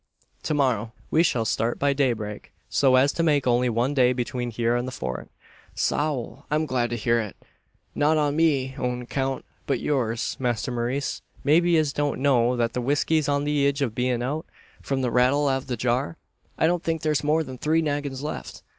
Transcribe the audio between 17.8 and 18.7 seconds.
naggins left.